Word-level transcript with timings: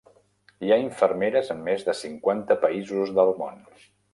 Hi 0.67 0.71
ha 0.75 0.79
infermeres 0.83 1.53
en 1.55 1.61
més 1.67 1.85
de 1.91 1.97
cinquanta 2.01 2.61
països 2.67 3.15
del 3.21 3.35
món. 3.45 3.63